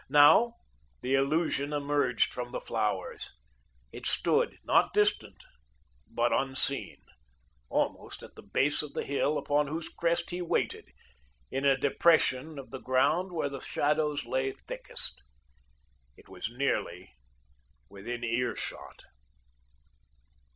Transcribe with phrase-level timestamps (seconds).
[0.09, 0.55] Now,
[1.01, 3.29] the illusion emerged from the flowers.
[3.91, 5.43] It stood, not distant,
[6.09, 6.97] but unseen,
[7.69, 10.89] almost at the base of the hill upon whose crest he waited,
[11.51, 15.21] in a depression of the ground where the shadows lay thickest.
[16.17, 17.13] It was nearly
[17.87, 19.03] within earshot.